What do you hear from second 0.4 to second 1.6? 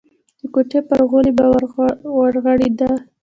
کوټې پر غولي به